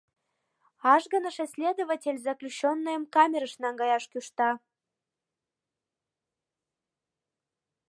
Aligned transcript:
Ажгыныше 0.93 1.45
следователь 1.53 2.19
заключённыйым 2.27 3.03
камерыш 3.15 3.53
наҥгаяш 3.63 4.03
кӱшта. 4.11 4.51